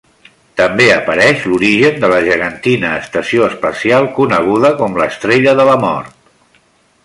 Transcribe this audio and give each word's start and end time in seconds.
També 0.59 0.85
apareix 0.93 1.43
l'origen 1.51 1.99
de 2.05 2.09
la 2.13 2.21
gegantina 2.29 2.95
estació 3.01 3.45
espacial 3.49 4.11
coneguda 4.19 4.73
com 4.81 4.99
l'Estrella 5.03 5.55
de 5.61 5.69
la 5.73 5.77
Mort. 5.89 6.61